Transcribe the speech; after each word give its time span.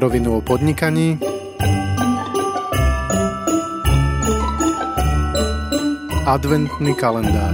Na 0.00 0.08
rovinu 0.08 0.32
o 0.36 0.40
podnikaní 0.40 1.20
Adventný 6.24 6.96
kalendár 6.96 7.52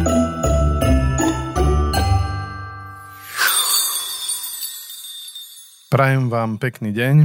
Prajem 5.90 6.30
vám 6.30 6.62
pekný 6.62 6.94
deň, 6.94 7.16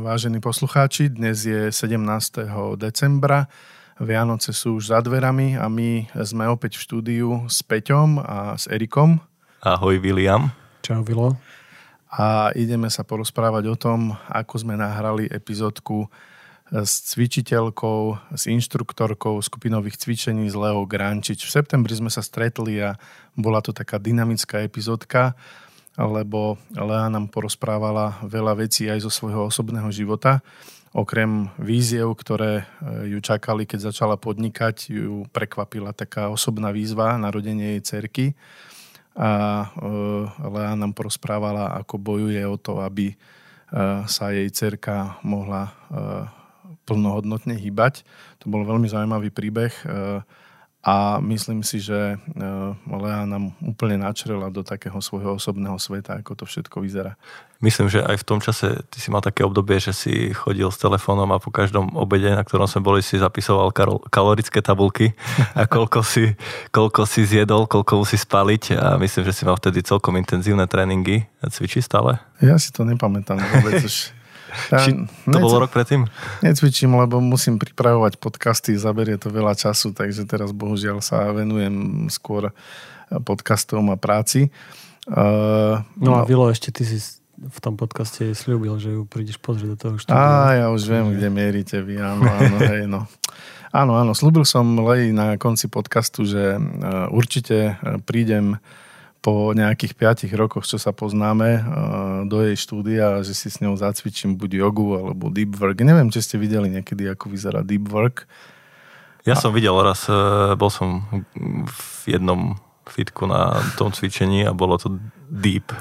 vážení 0.00 0.40
poslucháči. 0.40 1.12
Dnes 1.12 1.44
je 1.44 1.68
17. 1.68 2.00
decembra. 2.80 3.52
Vianoce 4.00 4.56
sú 4.56 4.80
už 4.80 4.96
za 4.96 5.04
dverami 5.04 5.60
a 5.60 5.68
my 5.68 6.08
sme 6.24 6.48
opäť 6.48 6.80
v 6.80 6.84
štúdiu 6.88 7.28
s 7.52 7.60
Peťom 7.60 8.16
a 8.16 8.56
s 8.56 8.64
Erikom. 8.72 9.20
Ahoj, 9.60 10.00
William. 10.00 10.56
Čau, 10.80 11.04
Vilo 11.04 11.36
a 12.14 12.54
ideme 12.54 12.86
sa 12.86 13.02
porozprávať 13.02 13.64
o 13.66 13.76
tom, 13.76 14.14
ako 14.30 14.62
sme 14.62 14.78
nahrali 14.78 15.26
epizódku 15.26 16.06
s 16.70 17.12
cvičiteľkou, 17.12 18.32
s 18.38 18.46
inštruktorkou 18.46 19.36
skupinových 19.42 19.98
cvičení 19.98 20.46
z 20.46 20.56
Leo 20.56 20.86
Grančič. 20.86 21.42
V 21.44 21.50
septembri 21.50 21.92
sme 21.92 22.08
sa 22.08 22.22
stretli 22.22 22.78
a 22.80 22.94
bola 23.34 23.58
to 23.60 23.74
taká 23.74 23.98
dynamická 23.98 24.62
epizódka, 24.62 25.34
lebo 25.98 26.56
Lea 26.72 27.10
nám 27.10 27.28
porozprávala 27.34 28.22
veľa 28.24 28.62
vecí 28.62 28.86
aj 28.86 29.04
zo 29.04 29.10
svojho 29.10 29.50
osobného 29.50 29.90
života. 29.90 30.40
Okrem 30.94 31.50
víziev, 31.58 32.14
ktoré 32.14 32.62
e, 32.62 32.64
ju 33.10 33.18
čakali, 33.18 33.66
keď 33.66 33.90
začala 33.90 34.14
podnikať, 34.14 34.94
ju 34.94 35.26
prekvapila 35.34 35.90
taká 35.90 36.30
osobná 36.30 36.70
výzva 36.70 37.18
narodenie 37.18 37.74
jej 37.78 37.82
cerky 37.82 38.24
a 39.14 39.30
e, 39.30 40.50
Lea 40.50 40.74
nám 40.74 40.90
porozprávala, 40.90 41.78
ako 41.78 42.02
bojuje 42.02 42.42
o 42.42 42.58
to, 42.58 42.82
aby 42.82 43.14
e, 43.14 43.16
sa 44.10 44.34
jej 44.34 44.50
cerka 44.50 45.22
mohla 45.22 45.70
e, 45.70 45.72
plnohodnotne 46.84 47.54
hýbať. 47.54 48.02
To 48.42 48.50
bol 48.50 48.66
veľmi 48.66 48.90
zaujímavý 48.90 49.32
príbeh 49.32 49.72
a 50.84 51.16
myslím 51.24 51.64
si, 51.64 51.80
že 51.80 52.20
Lea 52.84 53.24
nám 53.24 53.56
úplne 53.64 54.04
načrela 54.04 54.52
do 54.52 54.60
takého 54.60 55.00
svojho 55.00 55.40
osobného 55.40 55.80
sveta, 55.80 56.20
ako 56.20 56.36
to 56.36 56.44
všetko 56.44 56.84
vyzerá. 56.84 57.16
Myslím, 57.64 57.88
že 57.88 58.04
aj 58.04 58.20
v 58.20 58.28
tom 58.28 58.44
čase 58.44 58.84
ty 58.92 59.00
si 59.00 59.08
mal 59.08 59.24
také 59.24 59.40
obdobie, 59.48 59.80
že 59.80 59.96
si 59.96 60.36
chodil 60.36 60.68
s 60.68 60.76
telefónom 60.76 61.32
a 61.32 61.40
po 61.40 61.48
každom 61.48 61.96
obede, 61.96 62.28
na 62.28 62.44
ktorom 62.44 62.68
sme 62.68 62.84
boli, 62.84 63.00
si 63.00 63.16
zapisoval 63.16 63.72
kalorické 64.12 64.60
tabulky 64.60 65.16
a 65.56 65.64
koľko 65.64 66.04
si, 66.04 66.36
koľko 66.68 67.08
si 67.08 67.24
zjedol, 67.24 67.64
koľko 67.64 68.04
musí 68.04 68.20
spaliť 68.20 68.76
a 68.76 69.00
myslím, 69.00 69.24
že 69.24 69.32
si 69.32 69.48
mal 69.48 69.56
vtedy 69.56 69.80
celkom 69.80 70.20
intenzívne 70.20 70.68
tréningy. 70.68 71.24
Cvičí 71.48 71.80
stále? 71.80 72.20
Ja 72.44 72.60
si 72.60 72.68
to 72.68 72.84
nepamätám 72.84 73.40
vôbec 73.40 73.80
už. 73.80 74.12
Ja, 74.70 74.78
Či 74.82 75.06
to 75.26 75.38
bolo 75.38 75.66
rok 75.66 75.74
predtým? 75.74 76.06
Necvičím, 76.40 76.94
lebo 76.96 77.18
musím 77.18 77.58
pripravovať 77.58 78.18
podcasty, 78.18 78.74
zaberie 78.78 79.18
to 79.18 79.28
veľa 79.28 79.58
času, 79.58 79.92
takže 79.92 80.24
teraz 80.24 80.54
bohužiaľ 80.54 81.02
sa 81.04 81.30
venujem 81.34 82.06
skôr 82.10 82.54
podcastom 83.12 83.92
a 83.92 83.96
práci. 84.00 84.48
Uh, 85.04 85.84
no, 86.00 86.16
no 86.16 86.20
a 86.20 86.24
Vilo, 86.24 86.48
ešte 86.48 86.72
ty 86.72 86.82
si 86.88 86.96
v 87.34 87.58
tom 87.60 87.76
podcaste 87.76 88.32
slúbil, 88.32 88.78
že 88.80 88.94
ju 88.94 89.04
prídeš 89.04 89.36
pozrieť 89.36 89.68
do 89.74 89.76
toho 89.76 89.94
štúdia. 90.00 90.16
Á, 90.16 90.64
ja 90.64 90.66
už 90.72 90.82
viem, 90.86 91.12
kde 91.12 91.28
mierite 91.28 91.76
vy, 91.82 92.00
áno, 92.00 92.24
áno, 92.24 92.56
hej, 92.62 92.88
no. 92.88 93.04
Áno, 93.74 93.98
áno, 93.98 94.14
slúbil 94.14 94.46
som 94.46 94.64
Lej 94.86 95.10
na 95.10 95.34
konci 95.34 95.66
podcastu, 95.66 96.22
že 96.22 96.62
určite 97.10 97.74
prídem 98.06 98.62
po 99.24 99.56
nejakých 99.56 99.96
5 99.96 100.36
rokoch, 100.36 100.68
čo 100.68 100.76
sa 100.76 100.92
poznáme, 100.92 101.48
eh, 101.56 101.62
do 102.28 102.44
jej 102.44 102.60
štúdia, 102.60 103.24
že 103.24 103.32
si 103.32 103.48
s 103.48 103.64
ňou 103.64 103.72
zacvičím 103.72 104.36
buď 104.36 104.60
jogu 104.60 105.00
alebo 105.00 105.32
deep 105.32 105.56
work. 105.56 105.80
Neviem, 105.80 106.12
či 106.12 106.20
ste 106.20 106.36
videli 106.36 106.68
niekedy, 106.68 107.08
ako 107.08 107.32
vyzerá 107.32 107.64
deep 107.64 107.88
work. 107.88 108.28
Ja 109.24 109.32
a... 109.32 109.40
som 109.40 109.56
videl 109.56 109.72
raz, 109.80 110.04
eh, 110.12 110.52
bol 110.60 110.68
som 110.68 111.08
v 111.64 112.00
jednom 112.04 112.60
fitku 112.84 113.24
na 113.24 113.64
tom 113.80 113.96
cvičení 113.96 114.44
a 114.44 114.52
bolo 114.52 114.76
to 114.76 115.00
deep. 115.30 115.72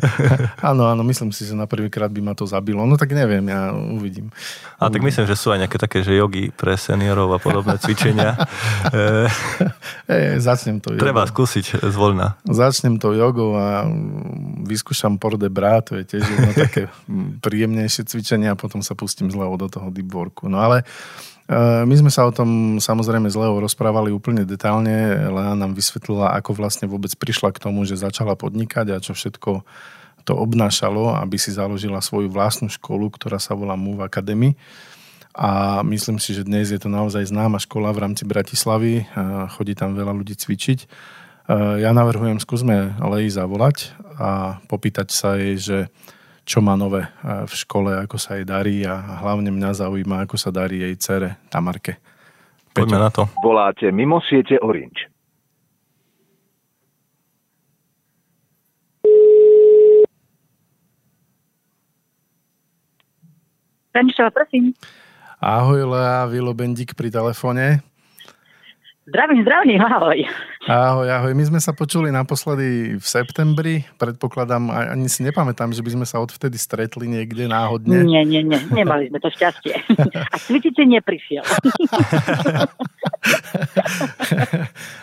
áno, 0.70 0.88
áno, 0.88 1.02
myslím 1.06 1.32
si, 1.32 1.48
že 1.48 1.56
na 1.56 1.64
prvýkrát 1.64 2.12
by 2.12 2.20
ma 2.20 2.34
to 2.36 2.44
zabilo. 2.44 2.84
No 2.84 3.00
tak 3.00 3.12
neviem, 3.16 3.42
ja 3.48 3.72
uvidím. 3.72 4.28
A 4.76 4.92
tak 4.92 5.00
myslím, 5.00 5.24
že 5.24 5.38
sú 5.38 5.50
aj 5.52 5.66
nejaké 5.66 5.78
také, 5.80 6.04
že 6.04 6.16
jogy 6.16 6.52
pre 6.52 6.76
seniorov 6.76 7.32
a 7.34 7.38
podobné 7.40 7.78
cvičenia. 7.82 8.36
e, 10.08 10.38
začnem 10.38 10.78
to 10.78 10.94
jogou. 10.94 11.04
Treba 11.04 11.24
skúsiť 11.24 11.82
zvoľna. 11.82 12.40
Začnem 12.44 13.00
to 13.00 13.16
jogou 13.16 13.56
a 13.56 13.88
vyskúšam 14.66 15.16
por 15.16 15.40
de 15.40 15.48
bra, 15.48 15.80
to 15.80 15.98
je 16.00 16.04
tiež 16.06 16.22
jedno 16.22 16.52
také 16.52 16.82
príjemnejšie 17.44 18.06
cvičenie 18.06 18.48
a 18.52 18.56
potom 18.58 18.84
sa 18.84 18.92
pustím 18.92 19.32
zľavo 19.32 19.56
do 19.56 19.68
toho 19.72 19.88
deep 19.88 20.12
worku. 20.12 20.46
No 20.46 20.60
ale 20.60 20.84
my 21.50 21.94
sme 21.98 22.08
sa 22.08 22.24
o 22.24 22.32
tom 22.32 22.78
samozrejme 22.78 23.26
s 23.26 23.36
Leou 23.36 23.58
rozprávali 23.58 24.14
úplne 24.14 24.46
detálne. 24.46 25.18
Lea 25.26 25.52
nám 25.58 25.74
vysvetlila, 25.74 26.38
ako 26.38 26.54
vlastne 26.54 26.86
vôbec 26.86 27.10
prišla 27.18 27.50
k 27.50 27.62
tomu, 27.62 27.82
že 27.82 27.98
začala 27.98 28.38
podnikať 28.38 28.94
a 28.94 29.02
čo 29.02 29.12
všetko 29.12 29.66
to 30.22 30.32
obnášalo, 30.38 31.18
aby 31.18 31.34
si 31.34 31.50
založila 31.50 31.98
svoju 31.98 32.30
vlastnú 32.30 32.70
školu, 32.70 33.10
ktorá 33.10 33.42
sa 33.42 33.58
volá 33.58 33.74
Move 33.74 34.06
Academy. 34.06 34.54
A 35.34 35.80
myslím 35.82 36.20
si, 36.22 36.36
že 36.36 36.46
dnes 36.46 36.70
je 36.70 36.78
to 36.78 36.92
naozaj 36.92 37.26
známa 37.26 37.58
škola 37.58 37.90
v 37.90 38.06
rámci 38.06 38.22
Bratislavy. 38.22 39.08
Chodí 39.58 39.74
tam 39.74 39.98
veľa 39.98 40.14
ľudí 40.14 40.36
cvičiť. 40.38 40.78
Eh, 41.42 41.82
ja 41.82 41.90
navrhujem, 41.90 42.38
skúsme 42.38 42.94
Lei 43.02 43.26
zavolať 43.26 43.90
a 44.14 44.62
popýtať 44.70 45.08
sa 45.10 45.34
jej, 45.34 45.58
že 45.58 45.78
čo 46.42 46.58
má 46.58 46.74
nové 46.74 47.06
eh, 47.06 47.46
v 47.46 47.54
škole, 47.54 47.94
ako 48.02 48.16
sa 48.18 48.38
jej 48.38 48.46
darí 48.46 48.82
a 48.82 49.22
hlavne 49.22 49.50
mňa 49.54 49.70
zaujíma, 49.86 50.26
ako 50.26 50.36
sa 50.38 50.50
darí 50.50 50.82
jej 50.82 50.94
cere 50.98 51.38
Tamarke. 51.48 51.98
Poďme 52.72 52.98
na 52.98 53.10
to. 53.12 53.28
Voláte 53.44 53.92
mimo 53.92 54.24
siete 54.24 54.56
Orange. 54.58 55.12
Prosím. 64.32 64.72
Ahoj 65.36 65.84
Lea, 65.84 66.24
Vilo 66.32 66.56
Bendík 66.56 66.96
pri 66.96 67.12
telefóne. 67.12 67.84
Zdravím, 69.02 69.42
zdravím, 69.42 69.82
ahoj. 69.82 70.18
Ahoj, 70.70 71.10
ahoj. 71.10 71.34
My 71.34 71.42
sme 71.42 71.58
sa 71.58 71.74
počuli 71.74 72.14
naposledy 72.14 72.94
v 72.94 73.02
septembri. 73.02 73.82
Predpokladám, 73.98 74.70
ani 74.70 75.10
si 75.10 75.26
nepamätám, 75.26 75.74
že 75.74 75.82
by 75.82 75.90
sme 75.90 76.06
sa 76.06 76.22
odvtedy 76.22 76.54
stretli 76.54 77.10
niekde 77.10 77.50
náhodne. 77.50 78.06
Nie, 78.06 78.22
nie, 78.22 78.46
nie. 78.46 78.62
Nemali 78.70 79.10
sme 79.10 79.18
to 79.18 79.26
šťastie. 79.26 79.74
A 80.30 80.38
cvičite 80.38 80.86
neprišiel. 80.86 81.42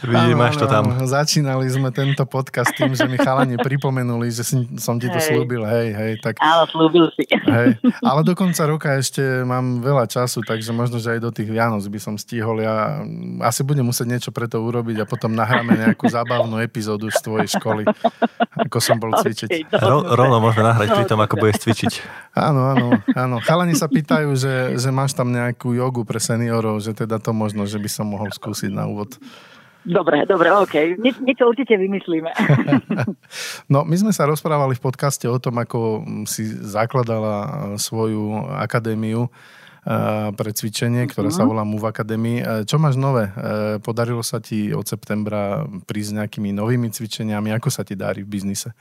Vidíš, 0.08 0.32
máš 0.40 0.56
to 0.56 0.72
tam. 0.72 0.96
Začínali 1.04 1.68
sme 1.68 1.92
tento 1.92 2.24
podcast 2.24 2.72
tým, 2.80 2.96
že 2.96 3.04
mi 3.04 3.20
chalani 3.20 3.60
pripomenuli, 3.60 4.32
že 4.32 4.48
som 4.80 4.96
ti 4.96 5.12
to 5.12 5.20
hej. 5.20 5.28
slúbil. 5.28 5.68
Hej, 5.68 5.88
hej. 5.92 6.12
Tak, 6.24 6.40
Áno, 6.40 6.64
slúbil 6.72 7.12
si. 7.20 7.28
Hej. 7.28 7.76
Ale 8.00 8.24
do 8.24 8.32
konca 8.32 8.64
roka 8.64 8.96
ešte 8.96 9.44
mám 9.44 9.84
veľa 9.84 10.08
času, 10.08 10.40
takže 10.40 10.72
možno, 10.72 11.04
že 11.04 11.20
aj 11.20 11.20
do 11.20 11.36
tých 11.36 11.52
Vianoc 11.52 11.84
by 11.84 12.00
som 12.00 12.16
stihol. 12.16 12.64
Ja 12.64 13.04
asi 13.44 13.68
budem 13.68 13.89
musieť 13.90 14.08
niečo 14.08 14.30
pre 14.30 14.46
to 14.46 14.62
urobiť 14.62 15.02
a 15.02 15.10
potom 15.10 15.34
nahráme 15.34 15.74
nejakú 15.74 16.06
zábavnú 16.06 16.62
epizódu 16.62 17.10
z 17.10 17.20
tvojej 17.26 17.50
školy, 17.58 17.90
ako 18.54 18.78
som 18.78 19.02
bol 19.02 19.10
cvičiť. 19.18 19.74
Ro, 19.74 20.06
rovno 20.14 20.38
môžeme 20.38 20.70
nahrať 20.70 20.94
pri 20.94 21.06
tom, 21.10 21.20
ako 21.26 21.42
budeš 21.42 21.66
cvičiť. 21.66 21.94
Áno, 22.38 22.70
áno, 22.70 22.88
áno. 23.18 23.36
Chalani 23.42 23.74
sa 23.74 23.90
pýtajú, 23.90 24.38
že, 24.38 24.78
že 24.78 24.90
máš 24.94 25.18
tam 25.18 25.34
nejakú 25.34 25.74
jogu 25.74 26.06
pre 26.06 26.22
seniorov, 26.22 26.86
že 26.86 26.94
teda 26.94 27.18
to 27.18 27.34
možno, 27.34 27.66
že 27.66 27.82
by 27.82 27.90
som 27.90 28.06
mohol 28.14 28.30
skúsiť 28.30 28.70
na 28.70 28.86
úvod. 28.86 29.18
Dobre, 29.90 30.28
dobre, 30.28 30.52
OK. 30.52 31.00
Nie, 31.00 31.16
niečo 31.24 31.48
určite 31.48 31.80
vymyslíme. 31.80 32.30
no, 33.74 33.88
my 33.88 33.96
sme 33.96 34.12
sa 34.12 34.28
rozprávali 34.28 34.76
v 34.76 34.84
podcaste 34.84 35.24
o 35.26 35.40
tom, 35.40 35.56
ako 35.58 36.04
si 36.28 36.46
zakladala 36.46 37.74
svoju 37.80 38.54
akadémiu 38.60 39.32
pre 40.36 40.52
cvičenie, 40.52 41.08
ktorá 41.08 41.32
sa 41.32 41.48
mhm. 41.48 41.50
volá 41.50 41.64
Move 41.64 41.88
Academy. 41.88 42.44
Čo 42.68 42.78
máš 42.78 43.00
nové? 43.00 43.32
Podarilo 43.80 44.22
sa 44.22 44.44
ti 44.44 44.76
od 44.76 44.84
septembra 44.84 45.64
prísť 45.88 46.24
nejakými 46.24 46.52
novými 46.52 46.92
cvičeniami? 46.92 47.56
Ako 47.56 47.72
sa 47.72 47.88
ti 47.88 47.96
darí 47.96 48.28
v 48.28 48.30
biznise? 48.30 48.76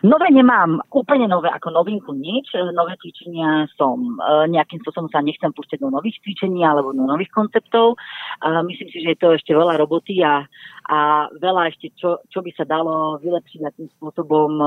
Nové 0.00 0.32
nemám, 0.32 0.80
úplne 0.88 1.28
nové, 1.28 1.52
ako 1.52 1.76
novinku 1.76 2.16
nič. 2.16 2.56
Nové 2.72 2.96
cvičenia 2.96 3.68
som, 3.76 4.00
e, 4.16 4.48
nejakým 4.48 4.80
spôsobom 4.80 5.12
sa 5.12 5.20
nechcem 5.20 5.52
púšťať 5.52 5.76
do 5.76 5.92
nových 5.92 6.16
cvičení 6.24 6.64
alebo 6.64 6.96
do 6.96 7.04
nových 7.04 7.28
konceptov. 7.28 8.00
Myslím 8.40 8.88
si, 8.88 9.04
že 9.04 9.12
je 9.12 9.20
to 9.20 9.36
ešte 9.36 9.52
veľa 9.52 9.76
roboty 9.76 10.24
a, 10.24 10.48
a 10.88 11.28
veľa 11.36 11.68
ešte, 11.68 11.92
čo, 12.00 12.24
čo 12.32 12.40
by 12.40 12.50
sa 12.56 12.64
dalo 12.64 13.20
vylepšiť 13.20 13.60
a 13.60 13.74
tým 13.76 13.92
spôsobom 14.00 14.50
e, 14.56 14.66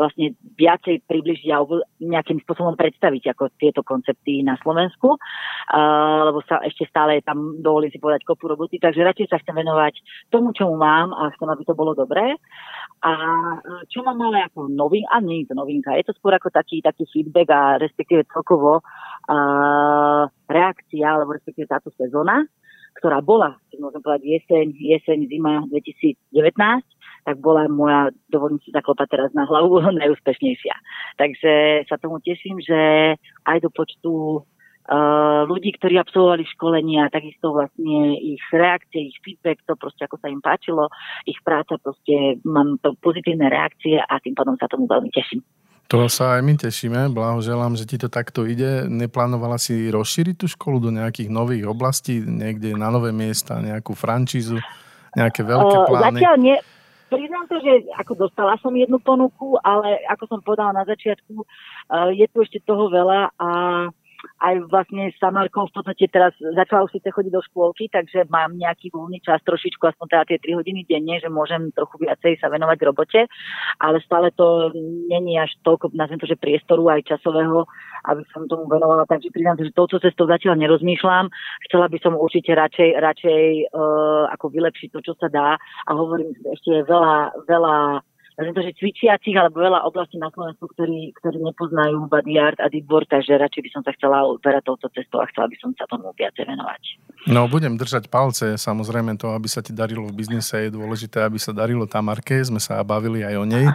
vlastne 0.00 0.32
viacej 0.56 1.04
približiť 1.04 1.48
alebo 1.52 1.84
nejakým 2.00 2.40
spôsobom 2.40 2.80
predstaviť 2.80 3.36
ako 3.36 3.52
tieto 3.60 3.84
koncepty 3.84 4.40
na 4.40 4.56
Slovensku, 4.64 5.14
e, 5.14 5.80
lebo 6.32 6.40
sa 6.48 6.64
ešte 6.64 6.88
stále 6.88 7.20
tam, 7.20 7.60
dovolím 7.60 7.92
si 7.92 8.00
povedať, 8.00 8.24
kopu 8.24 8.48
roboty, 8.48 8.80
takže 8.80 9.04
radšej 9.04 9.28
sa 9.28 9.40
chcem 9.44 9.52
venovať 9.52 10.00
tomu, 10.32 10.56
čomu 10.56 10.80
mám 10.80 11.12
a 11.12 11.28
chcem, 11.36 11.46
aby 11.52 11.62
to 11.68 11.76
bolo 11.76 11.92
dobré. 11.92 12.40
A 13.04 13.12
čo 13.92 14.00
mám 14.00 14.16
ale 14.24 14.45
ako 14.46 14.70
nový, 14.70 15.02
a 15.10 15.18
nie 15.20 15.42
je 15.42 15.52
to 15.52 15.54
novinka, 15.58 15.94
je 15.98 16.06
to 16.06 16.16
skôr 16.16 16.34
ako 16.34 16.48
taký, 16.54 16.80
taký 16.80 17.04
feedback 17.10 17.48
a 17.50 17.62
respektíve 17.82 18.26
celkovo 18.30 18.80
uh, 18.80 20.22
reakcia, 20.46 21.06
alebo 21.06 21.34
respektíve 21.34 21.66
táto 21.66 21.90
sezóna, 21.98 22.46
ktorá 22.96 23.20
bola, 23.20 23.60
môžem 23.76 24.00
povedať, 24.00 24.24
jeseň, 24.24 24.72
jeseň, 24.72 25.18
zima 25.28 25.62
2019, 25.68 26.16
tak 27.26 27.36
bola 27.42 27.66
moja, 27.66 28.14
dovolím 28.30 28.62
si 28.62 28.72
zaklopať 28.72 29.06
teraz 29.10 29.30
na 29.34 29.44
hlavu, 29.44 29.82
najúspešnejšia. 30.00 30.74
Takže 31.20 31.52
sa 31.90 31.96
tomu 32.00 32.22
teším, 32.22 32.62
že 32.62 33.14
aj 33.44 33.58
do 33.60 33.70
počtu 33.74 34.42
ľudí, 35.50 35.74
ktorí 35.76 35.98
absolvovali 35.98 36.46
školenia, 36.54 37.10
takisto 37.10 37.50
vlastne 37.50 38.14
ich 38.14 38.42
reakcie, 38.54 39.10
ich 39.10 39.18
feedback, 39.22 39.58
to 39.66 39.74
proste 39.74 40.06
ako 40.06 40.22
sa 40.22 40.30
im 40.30 40.38
páčilo, 40.38 40.86
ich 41.26 41.38
práca 41.42 41.74
proste, 41.82 42.38
mám 42.46 42.78
to 42.78 42.94
pozitívne 43.02 43.50
reakcie 43.50 43.98
a 43.98 44.14
tým 44.22 44.38
pádom 44.38 44.54
sa 44.58 44.70
tomu 44.70 44.86
veľmi 44.86 45.10
teším. 45.10 45.42
To 45.86 46.10
sa 46.10 46.38
aj 46.38 46.42
my 46.42 46.54
tešíme, 46.58 47.14
blahoželám, 47.14 47.78
že 47.78 47.86
ti 47.86 47.94
to 47.94 48.10
takto 48.10 48.42
ide. 48.42 48.90
Neplánovala 48.90 49.54
si 49.54 49.86
rozšíriť 49.86 50.34
tú 50.34 50.50
školu 50.50 50.82
do 50.82 50.90
nejakých 50.90 51.30
nových 51.30 51.70
oblastí, 51.70 52.18
niekde 52.18 52.74
na 52.74 52.90
nové 52.90 53.14
miesta, 53.14 53.62
nejakú 53.62 53.94
francízu, 53.94 54.58
nejaké 55.14 55.46
veľké 55.46 55.76
plány? 55.86 56.18
Zatiaľ 56.18 56.36
nie. 56.42 56.58
Priznám 57.06 57.46
to, 57.46 57.62
že 57.62 57.86
ako 58.02 58.18
dostala 58.18 58.58
som 58.58 58.74
jednu 58.74 58.98
ponuku, 58.98 59.54
ale 59.62 60.02
ako 60.10 60.26
som 60.26 60.42
povedala 60.42 60.74
na 60.74 60.82
začiatku, 60.90 61.46
je 62.18 62.26
tu 62.34 62.36
ešte 62.42 62.58
toho 62.66 62.90
veľa 62.90 63.30
a 63.38 63.50
aj 64.40 64.54
vlastne 64.68 65.08
s 65.12 65.16
Samarkou 65.20 65.68
v 65.68 65.74
podstate 65.74 66.06
teraz 66.10 66.32
začala 66.38 66.84
už 66.84 66.96
síce 66.96 67.08
chodiť 67.08 67.32
do 67.32 67.42
škôlky, 67.52 67.88
takže 67.88 68.28
mám 68.28 68.56
nejaký 68.56 68.92
voľný 68.92 69.20
čas 69.24 69.40
trošičku, 69.44 69.82
aspoň 69.82 70.06
teda 70.12 70.24
tie 70.28 70.38
3 70.42 70.58
hodiny 70.60 70.80
denne, 70.84 71.16
že 71.20 71.32
môžem 71.32 71.72
trochu 71.72 72.02
viacej 72.04 72.40
sa 72.40 72.52
venovať 72.52 72.78
robote, 72.84 73.20
ale 73.80 73.96
stále 74.04 74.32
to 74.34 74.72
není 75.08 75.40
až 75.40 75.52
toľko, 75.64 75.92
nazviem 75.96 76.20
to, 76.20 76.28
že 76.28 76.40
priestoru 76.40 76.88
aj 76.92 77.06
časového, 77.06 77.64
aby 78.06 78.22
som 78.30 78.46
tomu 78.46 78.68
venovala, 78.70 79.08
takže 79.08 79.32
priznám, 79.32 79.58
že 79.58 79.74
touto 79.74 79.98
cestou 79.98 80.28
zatiaľ 80.30 80.60
nerozmýšľam. 80.60 81.32
Chcela 81.68 81.86
by 81.90 81.98
som 82.00 82.14
určite 82.14 82.54
radšej, 82.54 82.90
radšej 83.02 83.42
uh, 83.72 84.30
ako 84.30 84.46
vylepšiť 84.52 84.88
to, 84.94 85.00
čo 85.02 85.12
sa 85.18 85.26
dá 85.32 85.58
a 85.60 85.90
hovorím, 85.90 86.32
ešte 86.52 86.70
je 86.70 86.82
veľa, 86.86 87.44
veľa 87.48 87.76
to, 88.36 88.60
že 88.60 88.76
cvičiacich 88.76 89.32
alebo 89.32 89.64
veľa 89.64 89.88
oblastí 89.88 90.20
na 90.20 90.28
Slovensku, 90.28 90.68
ktorí, 90.76 91.16
ktorí 91.16 91.40
nepoznajú 91.40 92.04
body 92.04 92.36
art 92.36 92.60
a 92.60 92.68
deadboard, 92.68 93.08
takže 93.08 93.40
radšej 93.40 93.64
by 93.64 93.70
som 93.72 93.82
sa 93.82 93.96
chcela 93.96 94.28
uberať 94.28 94.68
touto 94.68 94.92
cestou 94.92 95.24
a 95.24 95.28
chcela 95.32 95.48
by 95.48 95.56
som 95.56 95.72
sa 95.72 95.88
tomu 95.88 96.12
viacej 96.12 96.44
venovať. 96.44 96.82
No, 97.32 97.48
budem 97.48 97.80
držať 97.80 98.12
palce. 98.12 98.60
Samozrejme 98.60 99.16
to, 99.16 99.32
aby 99.32 99.48
sa 99.48 99.64
ti 99.64 99.72
darilo 99.72 100.04
v 100.04 100.20
biznise, 100.20 100.68
je 100.68 100.76
dôležité, 100.76 101.24
aby 101.24 101.40
sa 101.40 101.56
darilo 101.56 101.88
Tamarke. 101.88 102.44
Sme 102.44 102.60
sa 102.60 102.76
bavili 102.84 103.24
aj 103.24 103.34
o 103.40 103.44
nej. 103.48 103.66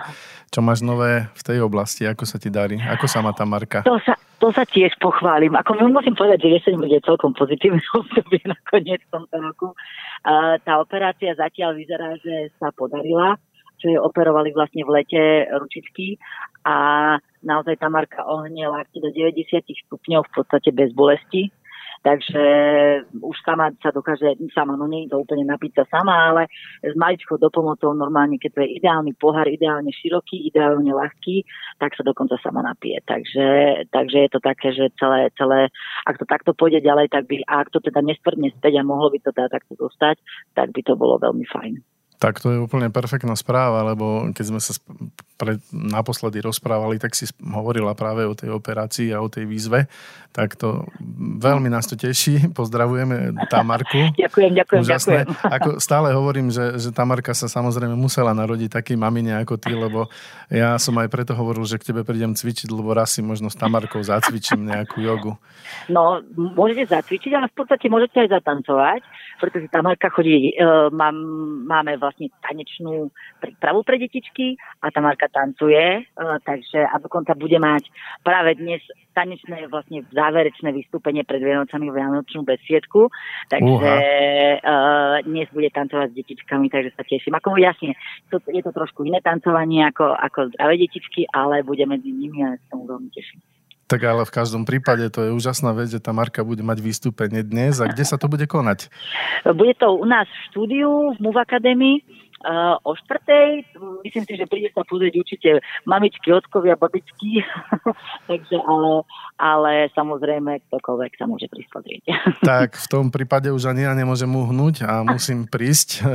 Čo 0.54 0.62
máš 0.62 0.86
nové 0.86 1.25
v 1.34 1.42
tej 1.42 1.58
oblasti? 1.66 2.06
Ako 2.06 2.30
sa 2.30 2.38
ti 2.38 2.54
darí? 2.54 2.78
Ako 2.78 3.10
sa 3.10 3.25
má 3.25 3.34
tá 3.34 3.50
marka? 3.50 3.81
To 3.81 3.98
sa, 4.06 4.13
to 4.38 4.54
sa 4.54 4.62
tiež 4.69 4.94
pochválim. 5.02 5.58
Ako 5.58 5.74
musím 5.90 6.13
povedať, 6.13 6.46
že 6.46 6.62
jeseň 6.62 6.75
bude 6.78 7.02
celkom 7.02 7.34
pozitívne 7.34 7.81
obdobie 7.98 8.46
nakoniec 8.46 9.02
tomto 9.10 9.42
roku. 9.42 9.74
tá 10.62 10.78
operácia 10.78 11.34
zatiaľ 11.34 11.74
vyzerá, 11.81 12.13
že 12.22 12.54
sa 12.62 12.69
podarila 12.78 13.42
operovali 13.98 14.54
vlastne 14.54 14.86
v 14.86 14.94
lete 15.01 15.24
ručičky 15.50 16.19
a 16.68 17.18
naozaj 17.42 17.81
tá 17.81 17.89
marka 17.89 18.22
ohnela 18.22 18.86
do 18.94 19.10
90 19.10 19.66
stupňov 19.88 20.22
v 20.30 20.33
podstate 20.36 20.69
bez 20.69 20.94
bolesti. 20.94 21.50
Takže 22.01 22.44
už 23.13 23.38
sama 23.45 23.69
sa 23.78 23.94
dokáže, 23.94 24.33
sama, 24.57 24.74
no 24.74 24.89
nie 24.89 25.06
je 25.06 25.13
to 25.13 25.22
úplne 25.22 25.45
napiť 25.45 25.72
sa 25.78 26.01
sama, 26.01 26.33
ale 26.33 26.50
s 26.81 26.98
maličkou 26.98 27.38
dopomocou 27.38 27.94
normálne, 27.94 28.42
keď 28.42 28.57
to 28.57 28.62
je 28.66 28.74
ideálny 28.81 29.13
pohár, 29.13 29.45
ideálne 29.45 29.94
široký, 29.94 30.50
ideálne 30.50 30.89
ľahký, 30.89 31.45
tak 31.77 31.94
sa 31.94 32.01
dokonca 32.01 32.42
sama 32.42 32.66
napije. 32.66 33.06
Takže, 33.06 33.45
takže 33.94 34.18
je 34.18 34.30
to 34.34 34.42
také, 34.42 34.74
že 34.74 34.89
celé, 34.98 35.30
celé, 35.38 35.69
ak 36.10 36.18
to 36.18 36.25
takto 36.25 36.57
pôjde 36.57 36.81
ďalej, 36.81 37.13
tak 37.13 37.30
by, 37.30 37.45
a 37.45 37.62
ak 37.62 37.69
to 37.69 37.77
teda 37.77 38.01
nestvrdne 38.01 38.50
späť 38.57 38.81
a 38.81 38.88
mohlo 38.88 39.13
by 39.13 39.22
to 39.22 39.30
teda 39.30 39.54
takto 39.54 39.77
dostať, 39.77 40.18
tak 40.57 40.74
by 40.74 40.81
to 40.81 40.98
bolo 40.98 41.22
veľmi 41.22 41.45
fajn. 41.54 41.90
Tak 42.21 42.38
to 42.38 42.53
je 42.53 42.62
úplne 42.62 42.94
perfektná 42.94 43.33
správa, 43.33 43.81
lebo 43.81 44.29
keď 44.29 44.45
sme 44.53 44.62
sa 44.62 44.77
pre, 45.41 45.57
naposledy 45.73 46.38
rozprávali, 46.45 47.01
tak 47.01 47.17
si 47.17 47.25
hovorila 47.41 47.97
práve 47.97 48.29
o 48.29 48.38
tej 48.38 48.53
operácii 48.53 49.09
a 49.09 49.25
o 49.25 49.25
tej 49.25 49.49
výzve. 49.49 49.89
Tak 50.29 50.53
to 50.53 50.85
veľmi 51.41 51.65
nás 51.65 51.89
to 51.89 51.97
teší. 51.97 52.45
Pozdravujeme 52.59 53.33
Tamarku. 53.49 54.13
ďakujem, 54.21 54.53
ďakujem, 54.53 54.81
Úžasné. 54.85 55.17
ďakujem. 55.25 55.49
Ako 55.57 55.69
stále 55.81 56.13
hovorím, 56.13 56.53
že, 56.53 56.77
že 56.77 56.93
Tamarka 56.93 57.33
sa 57.33 57.49
samozrejme 57.49 57.97
musela 57.97 58.38
narodiť 58.38 58.69
taký 58.69 58.93
mamine 58.93 59.33
ako 59.41 59.57
ty, 59.57 59.73
lebo 59.73 60.05
ja 60.53 60.77
som 60.77 60.93
aj 61.01 61.09
preto 61.09 61.33
hovoril, 61.33 61.65
že 61.65 61.81
k 61.81 61.89
tebe 61.89 62.05
prídem 62.05 62.38
cvičiť, 62.38 62.69
lebo 62.69 62.93
raz 62.93 63.17
si 63.17 63.25
možno 63.25 63.49
s 63.49 63.57
Tamarkou 63.57 64.03
zacvičím 64.05 64.69
nejakú 64.69 65.01
jogu. 65.01 65.33
No, 65.89 66.21
môžete 66.35 66.91
zacvičiť, 66.91 67.31
ale 67.33 67.47
v 67.49 67.55
podstate 67.57 67.89
môžete 67.89 68.27
aj 68.27 68.29
zatancovať, 68.38 69.01
pretože 69.39 69.71
Tamarka 69.73 70.11
chodí, 70.13 70.51
e, 70.51 70.63
mám, 70.93 71.15
máme 71.65 71.97
vlastne 71.97 72.29
tanečnú 72.43 73.09
prípravu 73.39 73.81
pre 73.81 73.97
detičky 73.97 74.59
a 74.83 74.93
Tamarka 74.93 75.31
tancuje, 75.31 76.04
e, 76.04 76.28
takže 76.44 76.86
a 76.86 76.95
dokonca 77.00 77.33
bude 77.33 77.57
mať 77.57 77.88
práve 78.22 78.60
dnes 78.60 78.83
tanečné 79.12 79.68
vlastne 79.68 80.04
záverečné 80.12 80.72
vystúpenie 80.72 81.28
pred 81.28 81.44
Vianocami 81.44 81.92
v 81.92 81.95
Vianočnú 82.00 82.48
besiedku, 82.48 83.12
takže 83.51 83.94
uh, 84.63 85.19
dnes 85.28 85.51
bude 85.51 85.68
tancovať 85.68 86.16
s 86.16 86.18
detičkami, 86.24 86.72
takže 86.72 86.95
sa 86.95 87.04
teším. 87.04 87.36
Ako 87.36 87.60
jasne, 87.60 88.00
to, 88.31 88.39
je 88.48 88.63
to 88.63 88.72
trošku 88.72 89.04
iné 89.04 89.19
tancovanie 89.19 89.83
ako, 89.83 90.16
ako 90.16 90.56
zdravé 90.56 90.88
detičky, 90.88 91.28
ale 91.28 91.60
bude 91.60 91.84
medzi 91.84 92.07
nimi 92.07 92.39
a 92.48 92.56
sa 92.56 92.66
tomu 92.72 92.88
veľmi 92.88 93.12
teším. 93.12 93.44
Tak 93.92 94.07
ale 94.07 94.24
v 94.24 94.31
každom 94.31 94.63
prípade 94.63 95.04
to 95.12 95.27
je 95.27 95.36
úžasná 95.36 95.75
vec, 95.75 95.92
že 95.92 96.00
tá 96.00 96.16
Marka 96.16 96.48
bude 96.48 96.63
mať 96.63 96.80
vystúpenie 96.80 97.44
dnes. 97.44 97.84
A 97.84 97.92
kde 97.92 98.07
sa 98.07 98.16
to 98.16 98.31
bude 98.31 98.48
konať? 98.48 98.88
Bude 99.51 99.75
to 99.75 100.00
u 100.00 100.07
nás 100.07 100.31
v 100.31 100.39
štúdiu 100.48 101.12
v 101.12 101.19
MUV 101.19 101.44
Academy 101.44 102.00
o 102.81 102.91
štvrtej, 102.97 103.77
myslím 104.05 104.23
si, 104.25 104.33
že 104.38 104.49
príde 104.49 104.69
sa 104.73 104.81
pozrieť 104.85 105.13
určite 105.17 105.49
mamičky, 105.85 106.33
otkovia, 106.33 106.75
babičky, 106.75 107.45
takže 108.29 108.57
ale, 108.61 109.05
ale 109.38 109.71
samozrejme 109.93 110.61
ktokoľvek 110.69 111.11
sa 111.17 111.25
môže 111.29 111.47
prísť 111.47 111.69
pozrieť. 111.69 112.03
tak 112.51 112.77
v 112.77 112.88
tom 112.89 113.13
prípade 113.13 113.53
už 113.53 113.69
ani 113.69 113.86
ja 113.86 113.93
nemôžem 113.93 114.29
uhnúť 114.29 114.86
a 114.86 115.05
musím 115.05 115.45
prísť 115.53 116.05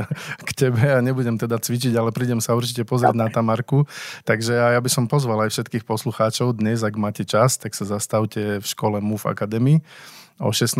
k 0.43 0.49
tebe 0.55 0.83
a 0.83 0.99
nebudem 0.99 1.39
teda 1.39 1.59
cvičiť, 1.59 1.93
ale 1.95 2.11
prídem 2.11 2.43
sa 2.43 2.55
určite 2.57 2.83
pozrieť 2.83 3.15
Dobre. 3.15 3.23
na 3.23 3.33
Tamarku. 3.33 3.87
Takže 4.27 4.53
ja 4.55 4.79
by 4.81 4.89
som 4.91 5.07
pozval 5.07 5.47
aj 5.47 5.55
všetkých 5.55 5.87
poslucháčov 5.87 6.57
dnes, 6.57 6.83
ak 6.83 6.95
máte 6.99 7.23
čas, 7.23 7.55
tak 7.55 7.73
sa 7.73 7.87
zastavte 7.87 8.59
v 8.59 8.65
škole 8.65 8.99
MUF 8.99 9.27
Academy 9.29 9.79
o 10.37 10.53
16. 10.53 10.77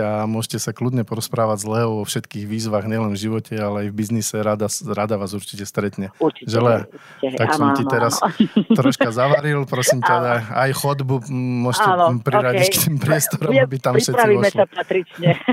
a 0.00 0.24
môžete 0.30 0.62
sa 0.62 0.70
kľudne 0.70 1.02
porozprávať 1.02 1.58
s 1.62 1.66
Leo 1.66 1.90
o 1.98 2.06
všetkých 2.06 2.46
výzvach, 2.46 2.86
nielen 2.86 3.10
v 3.10 3.18
živote, 3.18 3.54
ale 3.58 3.86
aj 3.86 3.88
v 3.90 3.94
biznise. 3.94 4.38
Rada, 4.38 4.70
rada 4.70 5.18
vás 5.18 5.34
určite 5.34 5.66
stretne. 5.66 6.14
Určite. 6.22 6.46
Žele, 6.46 6.86
tak 7.34 7.58
som 7.58 7.74
ti 7.74 7.82
teraz 7.86 8.22
troška 8.78 9.10
zavaril, 9.10 9.66
prosím 9.66 9.98
ťa, 9.98 10.54
aj 10.54 10.70
chodbu 10.78 11.26
môžete 11.30 11.90
áno, 11.90 12.22
priradiť 12.22 12.66
okay. 12.70 12.74
k 12.74 12.82
tým 12.86 12.96
priestorom, 13.02 13.52
aby 13.54 13.76
tam 13.82 13.94
všetci 13.98 14.26
vošli. 14.30 14.54
sa 14.54 14.66
patrične. 14.70 15.30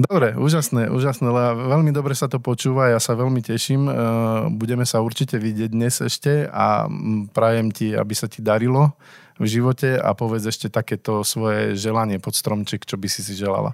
Dobre, 0.00 0.32
úžasné, 0.38 0.88
úžasné, 0.88 1.28
veľmi 1.66 1.92
dobre 1.92 2.16
sa 2.16 2.30
to 2.30 2.40
počúva, 2.40 2.88
ja 2.88 2.96
sa 3.02 3.12
veľmi 3.18 3.44
teším. 3.44 3.84
E, 3.84 3.92
budeme 4.54 4.88
sa 4.88 5.04
určite 5.04 5.36
vidieť 5.36 5.68
dnes 5.68 6.00
ešte 6.00 6.48
a 6.48 6.88
prajem 7.34 7.68
ti, 7.68 7.92
aby 7.92 8.14
sa 8.16 8.24
ti 8.30 8.40
darilo 8.40 8.96
v 9.40 9.46
živote 9.48 9.96
a 9.96 10.12
povedz 10.12 10.44
ešte 10.44 10.68
takéto 10.68 11.24
svoje 11.24 11.72
želanie 11.72 12.20
pod 12.20 12.36
stromček, 12.36 12.84
čo 12.84 13.00
by 13.00 13.08
si 13.08 13.24
si 13.24 13.32
želala. 13.32 13.72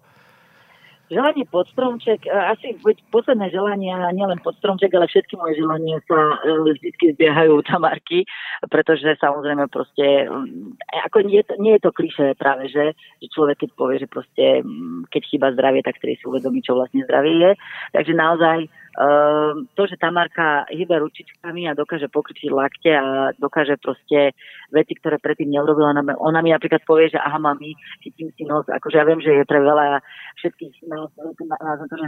Želanie 1.06 1.46
pod 1.46 1.70
stromček, 1.70 2.26
e, 2.26 2.34
asi 2.34 2.74
posledné 3.14 3.50
želania, 3.54 4.10
nielen 4.10 4.42
pod 4.42 4.58
stromček, 4.58 4.90
ale 4.90 5.06
všetky 5.06 5.38
moje 5.38 5.62
želania 5.62 6.02
sa 6.02 6.18
e, 6.42 6.74
vždy 6.82 7.14
zbiehajú 7.14 7.62
tamarky, 7.62 8.26
pretože 8.66 9.14
samozrejme 9.22 9.70
proste, 9.70 10.26
mm, 10.26 10.74
ako 11.06 11.30
nie, 11.30 11.46
nie 11.62 11.78
je 11.78 11.82
to 11.86 11.94
klišé 11.94 12.34
práve, 12.34 12.66
že, 12.66 12.98
že 13.22 13.26
človek 13.30 13.62
keď 13.62 13.70
povie, 13.78 14.02
že 14.02 14.10
proste 14.10 14.66
mm, 14.66 15.06
keď 15.06 15.22
chýba 15.30 15.54
zdravie, 15.54 15.86
tak 15.86 15.94
ktorý 16.02 16.18
si 16.18 16.26
uvedomí, 16.26 16.58
čo 16.66 16.74
vlastne 16.74 17.06
zdravie 17.06 17.34
je. 17.38 17.50
Takže 17.94 18.10
naozaj 18.10 18.58
Ehm, 18.96 19.68
to, 19.76 19.84
že 19.84 20.00
Tamarka 20.00 20.64
hýbe 20.72 20.96
ručičkami 20.96 21.68
a 21.68 21.76
dokáže 21.76 22.08
pokryčiť 22.08 22.48
lakte 22.48 22.96
a 22.96 23.36
dokáže 23.36 23.76
proste 23.76 24.32
veci, 24.72 24.96
ktoré 24.96 25.20
predtým 25.20 25.52
neurobila, 25.52 25.92
ona 26.16 26.40
mi 26.40 26.48
napríklad 26.48 26.80
povie, 26.88 27.12
že 27.12 27.20
aha, 27.20 27.36
mami, 27.36 27.76
chytím 28.00 28.32
si 28.32 28.48
nos, 28.48 28.64
akože 28.64 28.96
ja 28.96 29.04
viem, 29.04 29.20
že 29.20 29.36
je 29.36 29.44
pre 29.44 29.60
veľa 29.60 30.00
všetkých 30.40 30.88
nás, 30.88 31.12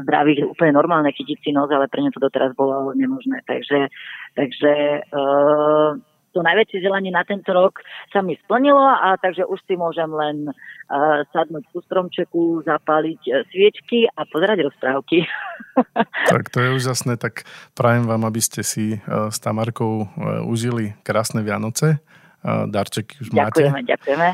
zdravých 0.09 0.49
úplne 0.49 0.73
normálne 0.73 1.13
chytiť 1.13 1.39
si 1.45 1.51
nos, 1.53 1.69
ale 1.69 1.93
pre 1.93 2.01
ňu 2.01 2.11
to 2.17 2.25
doteraz 2.25 2.57
bolo 2.57 2.97
nemožné. 2.97 3.45
Takže, 3.45 3.93
takže 4.33 4.73
uh, 5.13 5.93
to, 6.39 6.47
najväčšie 6.47 6.79
želanie 6.79 7.11
na 7.11 7.27
tento 7.27 7.51
rok 7.51 7.83
sa 8.15 8.23
mi 8.23 8.39
splnilo 8.39 8.79
a 8.79 9.19
takže 9.19 9.43
už 9.43 9.59
si 9.67 9.75
môžem 9.75 10.07
len 10.15 10.47
uh, 10.47 11.27
sadnúť 11.35 11.67
ku 11.75 11.83
stromčeku, 11.83 12.63
zapáliť 12.63 13.21
uh, 13.27 13.43
sviečky 13.51 14.07
a 14.07 14.23
pozerať 14.31 14.71
rozprávky. 14.71 15.27
tak 16.31 16.55
to 16.55 16.63
je 16.63 16.71
úžasné, 16.79 17.19
tak 17.19 17.43
prajem 17.75 18.07
vám, 18.07 18.23
aby 18.23 18.39
ste 18.39 18.63
si 18.63 19.03
uh, 19.03 19.35
s 19.35 19.43
Tamarkou 19.43 20.07
uh, 20.07 20.47
užili 20.47 20.95
krásne 21.03 21.43
Vianoce 21.43 21.99
darčeky 22.47 23.19
už 23.19 23.35
ďakujeme, 23.35 23.83
máte. 23.83 23.99
Ďakujeme, 23.99 24.29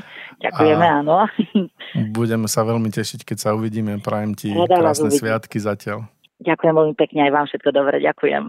ďakujeme, 0.44 0.86
áno. 0.86 1.24
Budeme 2.16 2.46
sa 2.52 2.60
veľmi 2.62 2.92
tešiť, 2.92 3.24
keď 3.24 3.38
sa 3.40 3.50
uvidíme. 3.56 3.96
Prajem 4.04 4.36
ti 4.36 4.52
Rada 4.52 4.76
krásne 4.76 5.08
sviatky 5.08 5.56
zatiaľ. 5.56 6.04
Ďakujem 6.44 6.74
veľmi 6.76 6.94
pekne, 6.98 7.20
aj 7.24 7.32
vám 7.32 7.46
všetko 7.48 7.70
dobre, 7.72 7.96
ďakujem. 8.04 8.44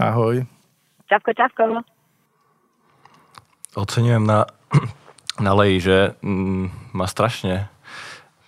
Ahoj. 0.00 0.48
Čavko, 1.10 1.30
čavko. 1.36 1.93
Oceňujem 3.74 4.22
na, 4.22 4.46
na 5.44 5.52
Leji, 5.54 5.78
že 5.82 5.98
mm, 6.22 6.94
má 6.94 7.06
strašne 7.10 7.70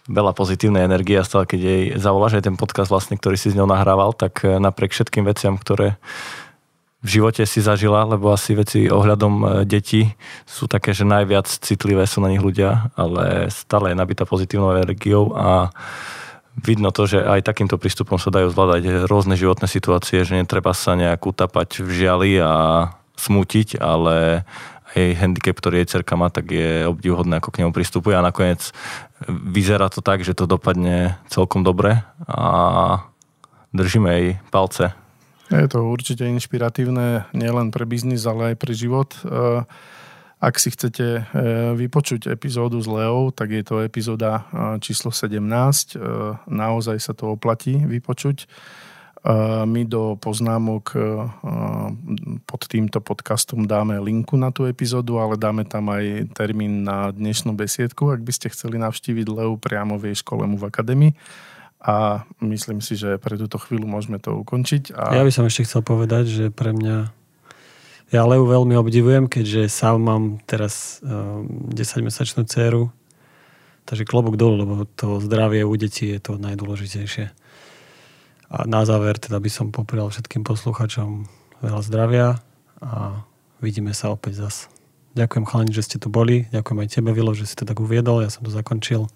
veľa 0.07 0.39
pozitívnej 0.39 0.87
energie 0.87 1.19
a 1.19 1.27
stále, 1.27 1.51
keď 1.51 1.61
jej 1.61 1.83
zavoláš 1.99 2.39
aj 2.39 2.47
ten 2.47 2.57
podcast 2.59 2.95
vlastne, 2.95 3.19
ktorý 3.19 3.35
si 3.35 3.51
s 3.51 3.59
ňou 3.59 3.67
nahrával, 3.67 4.15
tak 4.15 4.47
eh, 4.47 4.63
napriek 4.63 4.95
všetkým 4.95 5.27
veciam, 5.27 5.59
ktoré 5.59 5.99
v 7.07 7.23
živote 7.23 7.47
si 7.47 7.63
zažila, 7.63 8.03
lebo 8.03 8.35
asi 8.35 8.59
veci 8.59 8.91
ohľadom 8.91 9.35
e, 9.39 9.47
detí 9.63 10.11
sú 10.43 10.67
také, 10.67 10.91
že 10.91 11.07
najviac 11.07 11.47
citlivé 11.47 12.03
sú 12.03 12.19
na 12.19 12.35
nich 12.35 12.43
ľudia, 12.43 12.91
ale 12.99 13.47
stále 13.55 13.95
je 13.95 14.01
nabitá 14.01 14.27
pozitívnou 14.27 14.75
energiou 14.75 15.31
a 15.39 15.71
vidno 16.59 16.91
to, 16.91 17.07
že 17.07 17.23
aj 17.23 17.47
takýmto 17.47 17.79
prístupom 17.79 18.19
sa 18.19 18.35
dajú 18.35 18.51
zvládať 18.51 19.07
rôzne 19.07 19.39
životné 19.39 19.71
situácie, 19.71 20.27
že 20.27 20.35
netreba 20.35 20.75
sa 20.75 20.99
nejak 20.99 21.23
utapať 21.23 21.85
v 21.85 21.91
žiali 21.95 22.31
a 22.43 22.53
smútiť, 23.15 23.79
ale 23.79 24.43
aj 24.97 25.21
handicap, 25.21 25.61
ktorý 25.61 25.85
jej 25.85 26.01
cerka 26.01 26.17
má, 26.17 26.33
tak 26.33 26.49
je 26.49 26.89
obdivhodné, 26.89 27.39
ako 27.39 27.53
k 27.53 27.61
nemu 27.61 27.73
pristupuje 27.77 28.17
a 28.17 28.25
nakoniec 28.25 28.73
vyzerá 29.29 29.93
to 29.93 30.01
tak, 30.01 30.25
že 30.25 30.33
to 30.33 30.49
dopadne 30.49 31.21
celkom 31.29 31.61
dobre 31.61 32.01
a 32.25 32.41
držíme 33.77 34.09
jej 34.09 34.29
palce 34.49 34.97
je 35.51 35.69
to 35.71 35.87
určite 35.87 36.27
inšpiratívne 36.27 37.31
nielen 37.31 37.71
pre 37.71 37.87
biznis, 37.87 38.27
ale 38.27 38.55
aj 38.55 38.57
pre 38.59 38.73
život. 38.75 39.15
Eh, 39.23 39.63
ak 40.37 40.55
si 40.59 40.75
chcete 40.75 41.07
eh, 41.07 41.25
vypočuť 41.79 42.27
epizódu 42.27 42.83
s 42.83 42.91
Leou, 42.91 43.31
tak 43.31 43.55
je 43.55 43.63
to 43.63 43.79
epizóda 43.83 44.43
eh, 44.51 44.83
číslo 44.83 45.15
17. 45.15 45.39
Naozaj 46.51 46.99
sa 46.99 47.13
to 47.15 47.39
oplatí 47.39 47.79
vypočuť. 47.79 48.51
My 49.67 49.83
do 49.83 50.15
poznámok 50.23 50.95
pod 52.47 52.63
týmto 52.71 53.03
podcastom 53.03 53.67
dáme 53.67 53.99
linku 53.99 54.39
na 54.39 54.55
tú 54.55 54.71
epizódu, 54.71 55.19
ale 55.19 55.35
dáme 55.35 55.67
tam 55.67 55.91
aj 55.91 56.31
termín 56.31 56.87
na 56.87 57.11
dnešnú 57.11 57.51
besiedku, 57.59 58.15
ak 58.15 58.23
by 58.23 58.31
ste 58.31 58.55
chceli 58.55 58.79
navštíviť 58.79 59.27
Leu 59.27 59.59
priamo 59.59 59.99
v 59.99 60.15
jej 60.15 60.23
škole 60.23 60.47
v 60.47 60.63
akadémii 60.63 61.13
a 61.83 62.27
myslím 62.43 62.79
si, 62.79 62.95
že 62.95 63.19
pre 63.19 63.39
túto 63.39 63.59
chvíľu 63.59 63.87
môžeme 63.87 64.19
to 64.19 64.35
ukončiť. 64.43 64.95
A... 64.95 65.19
Ja 65.19 65.27
by 65.27 65.33
som 65.35 65.47
ešte 65.47 65.67
chcel 65.67 65.83
povedať, 65.87 66.25
že 66.27 66.45
pre 66.51 66.75
mňa 66.75 67.11
ja 68.15 68.23
Leu 68.27 68.47
veľmi 68.47 68.79
obdivujem, 68.79 69.27
keďže 69.27 69.67
sám 69.67 70.03
mám 70.03 70.25
teraz 70.47 71.03
um, 71.03 71.47
ehm, 71.71 71.75
10-mesačnú 71.75 72.47
dceru, 72.47 72.95
takže 73.83 74.07
klobok 74.07 74.39
dolu, 74.39 74.55
lebo 74.63 74.75
to 74.95 75.19
zdravie 75.19 75.67
u 75.67 75.75
detí 75.75 76.15
je 76.15 76.23
to 76.23 76.39
najdôležitejšie. 76.39 77.46
A 78.47 78.67
na 78.67 78.87
záver 78.87 79.19
teda 79.19 79.43
by 79.43 79.51
som 79.51 79.75
poprial 79.75 80.07
všetkým 80.11 80.47
posluchačom 80.47 81.27
veľa 81.65 81.81
zdravia 81.83 82.27
a 82.79 83.25
vidíme 83.59 83.91
sa 83.91 84.15
opäť 84.15 84.47
zas. 84.47 84.57
Ďakujem 85.17 85.45
chalani, 85.49 85.73
že 85.73 85.83
ste 85.83 85.97
tu 85.97 86.13
boli. 86.13 86.45
Ďakujem 86.53 86.79
aj 86.85 86.89
tebe, 86.93 87.11
Vilo, 87.17 87.33
že 87.33 87.49
si 87.49 87.57
to 87.57 87.65
tak 87.65 87.81
uviedol. 87.81 88.21
Ja 88.21 88.29
som 88.29 88.45
to 88.45 88.53
zakončil. 88.53 89.09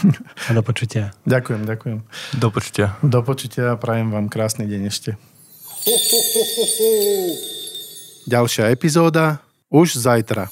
A 0.48 0.56
do 0.56 0.64
počutia. 0.64 1.12
Ďakujem, 1.28 1.68
ďakujem. 1.68 1.98
Do 2.40 2.48
počutia. 2.48 2.96
Do 3.04 3.20
počutia 3.20 3.76
a 3.76 3.76
prajem 3.76 4.08
vám 4.08 4.32
krásny 4.32 4.64
deň 4.64 4.82
ešte. 4.88 5.10
Ďalšia 8.24 8.72
epizóda 8.72 9.44
už 9.68 10.00
zajtra. 10.00 10.48